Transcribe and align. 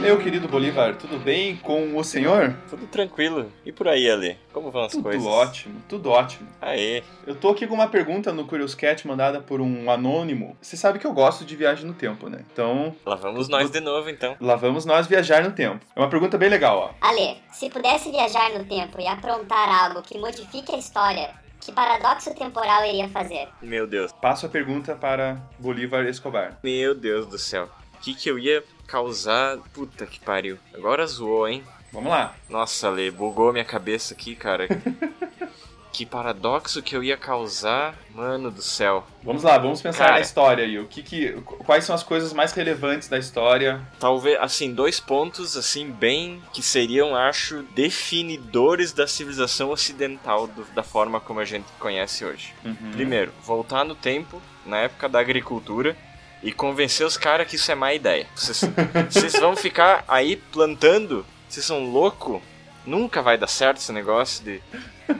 Meu 0.00 0.18
querido 0.18 0.48
Bolívar, 0.48 0.96
tudo 0.96 1.18
bem 1.18 1.58
com 1.58 1.94
o 1.94 2.02
senhor? 2.02 2.56
Tudo 2.70 2.86
tranquilo. 2.86 3.52
E 3.66 3.70
por 3.70 3.86
aí, 3.86 4.10
Ale? 4.10 4.38
Como 4.50 4.70
vão 4.70 4.84
as 4.84 4.92
tudo 4.92 5.02
coisas? 5.02 5.22
Tudo 5.22 5.30
ótimo, 5.30 5.82
tudo 5.86 6.10
ótimo. 6.10 6.48
Aê. 6.58 7.02
Eu 7.26 7.34
tô 7.34 7.50
aqui 7.50 7.66
com 7.66 7.74
uma 7.74 7.86
pergunta 7.86 8.32
no 8.32 8.46
Curious 8.46 8.74
Cat 8.74 9.06
mandada 9.06 9.42
por 9.42 9.60
um 9.60 9.90
anônimo. 9.90 10.56
Você 10.58 10.74
sabe 10.74 10.98
que 10.98 11.06
eu 11.06 11.12
gosto 11.12 11.44
de 11.44 11.54
viagem 11.54 11.84
no 11.84 11.92
tempo, 11.92 12.30
né? 12.30 12.42
Então. 12.50 12.96
Lá 13.04 13.14
vamos 13.14 13.46
nós 13.50 13.70
de 13.70 13.80
novo, 13.80 14.08
então. 14.08 14.36
Lá 14.40 14.56
vamos 14.56 14.86
nós 14.86 15.06
viajar 15.06 15.44
no 15.44 15.52
tempo. 15.52 15.84
É 15.94 16.00
uma 16.00 16.08
pergunta 16.08 16.38
bem 16.38 16.48
legal, 16.48 16.78
ó. 16.78 17.06
Ale, 17.06 17.36
se 17.52 17.68
pudesse 17.68 18.10
viajar 18.10 18.50
no 18.58 18.64
tempo 18.64 18.98
e 18.98 19.06
aprontar 19.06 19.68
algo 19.84 20.00
que 20.00 20.16
modifique 20.18 20.74
a 20.74 20.78
história, 20.78 21.28
que 21.60 21.70
paradoxo 21.72 22.34
temporal 22.34 22.86
iria 22.86 23.08
fazer? 23.10 23.48
Meu 23.60 23.86
Deus. 23.86 24.12
Passo 24.12 24.46
a 24.46 24.48
pergunta 24.48 24.96
para 24.96 25.36
Bolívar 25.58 26.06
Escobar. 26.06 26.58
Meu 26.64 26.94
Deus 26.94 27.26
do 27.26 27.38
céu. 27.38 27.68
O 27.96 28.02
que, 28.02 28.14
que 28.14 28.30
eu 28.30 28.38
ia 28.38 28.64
causar. 28.90 29.58
Puta 29.72 30.04
que 30.06 30.18
pariu. 30.20 30.58
Agora 30.74 31.06
zoou, 31.06 31.46
hein? 31.48 31.62
Vamos 31.92 32.10
lá. 32.10 32.34
Nossa, 32.48 32.88
Ale, 32.88 33.10
bugou 33.10 33.52
minha 33.52 33.64
cabeça 33.64 34.14
aqui, 34.14 34.34
cara. 34.36 34.66
que 35.92 36.06
paradoxo 36.06 36.80
que 36.82 36.96
eu 36.96 37.02
ia 37.02 37.16
causar, 37.16 37.94
mano 38.14 38.48
do 38.50 38.62
céu. 38.62 39.04
Vamos 39.24 39.42
lá, 39.42 39.58
vamos 39.58 39.82
pensar 39.82 40.04
Cara. 40.04 40.12
na 40.14 40.20
história 40.20 40.64
aí. 40.64 40.78
O 40.78 40.86
que 40.86 41.02
que, 41.02 41.32
quais 41.66 41.82
são 41.84 41.94
as 41.94 42.04
coisas 42.04 42.32
mais 42.32 42.52
relevantes 42.52 43.08
da 43.08 43.18
história? 43.18 43.80
Talvez, 43.98 44.38
assim, 44.40 44.72
dois 44.72 45.00
pontos, 45.00 45.56
assim, 45.56 45.90
bem 45.90 46.40
que 46.52 46.62
seriam, 46.62 47.16
acho, 47.16 47.64
definidores 47.74 48.92
da 48.92 49.06
civilização 49.06 49.70
ocidental 49.70 50.46
do- 50.46 50.64
da 50.74 50.82
forma 50.84 51.18
como 51.20 51.40
a 51.40 51.44
gente 51.44 51.66
conhece 51.80 52.24
hoje. 52.24 52.54
Uhum. 52.64 52.92
Primeiro, 52.92 53.32
voltar 53.42 53.84
no 53.84 53.96
tempo, 53.96 54.40
na 54.64 54.78
época 54.78 55.08
da 55.08 55.18
agricultura, 55.18 55.96
e 56.42 56.52
convencer 56.52 57.06
os 57.06 57.16
caras 57.16 57.46
que 57.48 57.56
isso 57.56 57.70
é 57.70 57.74
má 57.74 57.92
ideia. 57.92 58.26
Vocês, 58.34 59.38
vão 59.38 59.54
ficar 59.56 60.04
aí 60.08 60.36
plantando, 60.36 61.24
vocês 61.48 61.64
são 61.64 61.84
loucos, 61.90 62.40
nunca 62.86 63.20
vai 63.22 63.36
dar 63.36 63.46
certo 63.46 63.78
esse 63.78 63.92
negócio 63.92 64.42
de, 64.44 64.60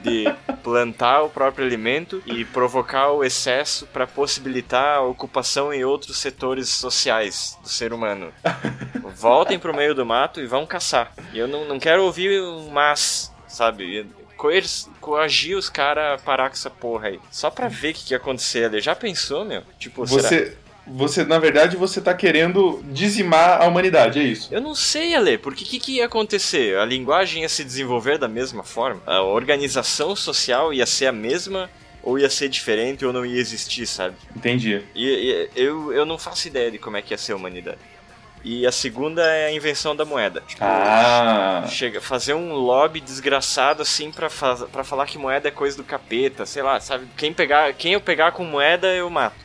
de 0.02 0.24
plantar 0.62 1.22
o 1.22 1.28
próprio 1.28 1.66
alimento 1.66 2.22
e 2.24 2.44
provocar 2.44 3.10
o 3.10 3.22
excesso 3.22 3.86
para 3.86 4.06
possibilitar 4.06 4.98
a 4.98 5.02
ocupação 5.02 5.72
em 5.72 5.84
outros 5.84 6.16
setores 6.18 6.68
sociais 6.70 7.58
do 7.62 7.68
ser 7.68 7.92
humano. 7.92 8.32
Voltem 9.14 9.58
pro 9.58 9.74
meio 9.74 9.94
do 9.94 10.06
mato 10.06 10.40
e 10.40 10.46
vão 10.46 10.64
caçar. 10.64 11.12
Eu 11.34 11.46
não, 11.46 11.64
não 11.66 11.78
quero 11.78 12.04
ouvir 12.04 12.40
um 12.40 12.70
mas, 12.70 13.30
sabe? 13.46 14.06
Coagir 15.00 15.56
os 15.58 15.68
caras 15.68 16.18
a 16.18 16.24
parar 16.24 16.48
com 16.48 16.54
essa 16.54 16.70
porra 16.70 17.08
aí. 17.08 17.20
Só 17.30 17.50
pra 17.50 17.68
ver 17.68 17.90
o 17.90 17.94
que, 17.94 18.04
que 18.06 18.14
ia 18.14 18.16
acontecer 18.16 18.64
ali. 18.64 18.80
Já 18.80 18.96
pensou, 18.96 19.44
meu? 19.44 19.62
Tipo, 19.78 20.06
será- 20.06 20.28
Você, 20.94 21.24
na 21.24 21.38
verdade, 21.38 21.76
você 21.76 22.00
tá 22.00 22.12
querendo 22.14 22.82
dizimar 22.90 23.62
a 23.62 23.66
humanidade, 23.66 24.18
é 24.18 24.22
isso? 24.22 24.52
Eu 24.52 24.60
não 24.60 24.74
sei, 24.74 25.14
Ale, 25.14 25.38
porque 25.38 25.64
o 25.64 25.66
que, 25.66 25.78
que 25.78 25.92
ia 25.96 26.06
acontecer? 26.06 26.76
A 26.78 26.84
linguagem 26.84 27.42
ia 27.42 27.48
se 27.48 27.64
desenvolver 27.64 28.18
da 28.18 28.28
mesma 28.28 28.62
forma? 28.64 29.00
A 29.06 29.22
organização 29.22 30.16
social 30.16 30.72
ia 30.72 30.86
ser 30.86 31.06
a 31.06 31.12
mesma? 31.12 31.70
Ou 32.02 32.18
ia 32.18 32.30
ser 32.30 32.48
diferente 32.48 33.04
ou 33.04 33.12
não 33.12 33.26
ia 33.26 33.38
existir, 33.38 33.86
sabe? 33.86 34.16
Entendi. 34.34 34.80
E, 34.94 35.04
e 35.06 35.48
eu, 35.54 35.92
eu 35.92 36.06
não 36.06 36.16
faço 36.16 36.48
ideia 36.48 36.70
de 36.70 36.78
como 36.78 36.96
é 36.96 37.02
que 37.02 37.12
ia 37.12 37.18
ser 37.18 37.32
a 37.32 37.36
humanidade. 37.36 37.78
E 38.42 38.66
a 38.66 38.72
segunda 38.72 39.22
é 39.22 39.48
a 39.48 39.52
invenção 39.52 39.94
da 39.94 40.02
moeda. 40.06 40.42
Tipo, 40.48 40.64
Ah, 40.64 41.66
Chega, 41.68 42.00
fazer 42.00 42.32
um 42.32 42.54
lobby 42.54 42.98
desgraçado 43.00 43.82
assim 43.82 44.10
pra, 44.10 44.30
fa 44.30 44.56
pra 44.72 44.82
falar 44.82 45.04
que 45.04 45.18
moeda 45.18 45.48
é 45.48 45.50
coisa 45.50 45.76
do 45.76 45.84
capeta, 45.84 46.46
sei 46.46 46.62
lá, 46.62 46.80
sabe? 46.80 47.06
Quem, 47.18 47.34
pegar, 47.34 47.74
quem 47.74 47.92
eu 47.92 48.00
pegar 48.00 48.32
com 48.32 48.44
moeda 48.44 48.86
eu 48.94 49.10
mato. 49.10 49.36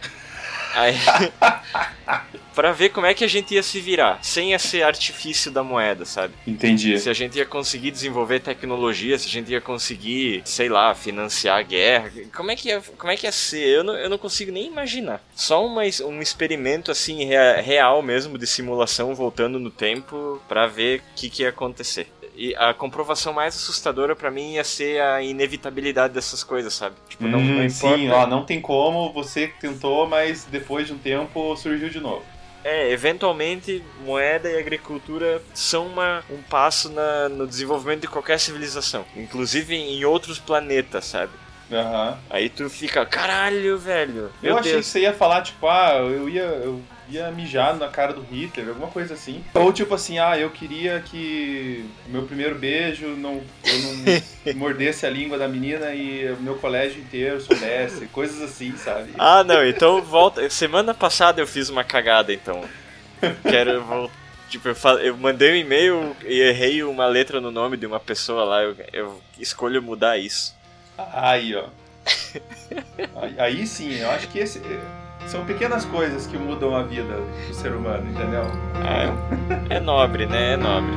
Aí, 0.75 0.93
pra 2.53 2.71
ver 2.71 2.89
como 2.89 3.05
é 3.05 3.13
que 3.13 3.23
a 3.23 3.27
gente 3.27 3.53
ia 3.53 3.63
se 3.63 3.79
virar, 3.79 4.19
sem 4.23 4.53
esse 4.53 4.81
artifício 4.81 5.51
da 5.51 5.63
moeda, 5.63 6.05
sabe? 6.05 6.33
entendi. 6.47 6.97
Se 6.99 7.09
a 7.09 7.13
gente 7.13 7.37
ia 7.37 7.45
conseguir 7.45 7.91
desenvolver 7.91 8.39
tecnologia, 8.39 9.17
se 9.17 9.27
a 9.27 9.31
gente 9.31 9.51
ia 9.51 9.61
conseguir, 9.61 10.41
sei 10.45 10.69
lá, 10.69 10.93
financiar 10.95 11.57
a 11.59 11.61
guerra, 11.61 12.11
como 12.33 12.51
é 12.51 12.55
que 12.55 12.69
ia, 12.69 12.81
como 12.97 13.11
é 13.11 13.17
que 13.17 13.25
ia 13.25 13.31
ser? 13.31 13.65
Eu 13.67 13.83
não, 13.83 13.95
eu 13.95 14.09
não 14.09 14.17
consigo 14.17 14.51
nem 14.51 14.67
imaginar. 14.67 15.21
Só 15.35 15.65
uma, 15.65 15.81
um 16.05 16.21
experimento 16.21 16.91
assim 16.91 17.25
rea- 17.25 17.61
real 17.61 18.01
mesmo 18.01 18.37
de 18.37 18.47
simulação 18.47 19.13
voltando 19.15 19.59
no 19.59 19.69
tempo 19.71 20.41
pra 20.47 20.67
ver 20.67 20.99
o 20.99 21.15
que, 21.15 21.29
que 21.29 21.43
ia 21.43 21.49
acontecer. 21.49 22.07
E 22.37 22.53
a 22.55 22.73
comprovação 22.73 23.31
mais 23.33 23.55
assustadora 23.55 24.15
pra 24.15 24.29
mim 24.29 24.53
ia 24.55 24.63
ser 24.63 25.01
a 25.01 25.21
inevitabilidade 25.21 26.13
dessas 26.13 26.43
coisas, 26.43 26.73
sabe? 26.73 26.95
Tipo, 27.07 27.27
não, 27.27 27.39
não 27.39 27.61
Hum, 27.61 27.65
importa. 27.65 27.97
sim, 27.97 28.09
ó, 28.09 28.27
não 28.27 28.43
tem 28.45 28.59
como, 28.59 29.11
você 29.13 29.47
tentou, 29.59 30.05
mas 30.07 30.43
depois 30.43 30.85
de 30.87 30.93
um 30.93 30.97
tempo 30.97 31.55
surgiu 31.55 31.89
de 31.89 31.99
novo. 31.99 32.23
É, 32.63 32.89
eventualmente, 32.91 33.83
moeda 34.03 34.49
e 34.49 34.57
agricultura 34.57 35.41
são 35.53 35.85
uma, 35.87 36.23
um 36.29 36.41
passo 36.41 36.89
na- 36.89 37.29
no 37.29 37.45
desenvolvimento 37.47 38.01
de 38.01 38.07
qualquer 38.07 38.39
civilização. 38.39 39.05
Inclusive 39.15 39.75
em 39.75 40.03
outros 40.03 40.39
planetas, 40.39 41.05
sabe? 41.05 41.31
Aham. 41.71 42.17
Aí 42.29 42.49
tu 42.49 42.69
fica, 42.69 43.05
caralho, 43.05 43.77
velho. 43.77 44.31
Eu 44.41 44.57
achei 44.57 44.73
Deus. 44.73 44.85
que 44.87 44.91
você 44.91 44.99
ia 45.01 45.13
falar, 45.13 45.41
tipo, 45.43 45.67
ah, 45.67 45.93
eu 45.97 46.27
ia, 46.27 46.41
eu 46.43 46.81
ia 47.09 47.31
mijar 47.31 47.75
na 47.75 47.87
cara 47.87 48.13
do 48.13 48.21
Hitler, 48.21 48.69
alguma 48.69 48.87
coisa 48.87 49.13
assim. 49.13 49.43
Ou 49.53 49.71
tipo 49.71 49.93
assim, 49.93 50.19
ah, 50.19 50.37
eu 50.37 50.49
queria 50.49 50.99
que 50.99 51.85
meu 52.07 52.23
primeiro 52.23 52.55
beijo 52.55 53.07
não, 53.09 53.41
eu 53.63 53.79
não 53.81 54.53
mordesse 54.55 55.05
a 55.05 55.09
língua 55.09 55.37
da 55.37 55.47
menina 55.47 55.93
e 55.93 56.31
o 56.31 56.37
meu 56.37 56.55
colégio 56.55 57.01
inteiro 57.01 57.39
soubesse, 57.41 58.07
coisas 58.07 58.41
assim, 58.41 58.75
sabe? 58.77 59.11
Ah, 59.17 59.43
não, 59.43 59.65
então 59.65 60.01
volta. 60.01 60.49
Semana 60.49 60.93
passada 60.93 61.41
eu 61.41 61.47
fiz 61.47 61.69
uma 61.69 61.83
cagada, 61.83 62.33
então. 62.33 62.63
Quero. 63.43 63.83
Vou, 63.83 64.11
tipo, 64.49 64.67
eu, 64.67 64.75
eu 64.99 65.17
mandei 65.17 65.51
um 65.53 65.55
e-mail 65.55 66.15
e 66.23 66.41
errei 66.41 66.83
uma 66.83 67.07
letra 67.07 67.39
no 67.39 67.51
nome 67.51 67.77
de 67.77 67.85
uma 67.85 67.99
pessoa 67.99 68.43
lá. 68.43 68.61
Eu, 68.61 68.75
eu 68.93 69.21
escolho 69.39 69.81
mudar 69.81 70.17
isso. 70.17 70.55
Aí, 70.97 71.55
ó. 71.55 71.65
Aí, 73.15 73.35
aí 73.37 73.67
sim, 73.67 73.93
eu 73.95 74.09
acho 74.11 74.27
que 74.27 74.39
esse, 74.39 74.61
são 75.27 75.45
pequenas 75.45 75.85
coisas 75.85 76.27
que 76.27 76.37
mudam 76.37 76.75
a 76.75 76.83
vida 76.83 77.15
do 77.47 77.53
ser 77.53 77.71
humano, 77.71 78.09
entendeu? 78.09 78.43
Ah, 78.75 79.13
é, 79.69 79.79
nobre, 79.79 80.25
né? 80.25 80.53
É 80.53 80.57
nobre. 80.57 80.93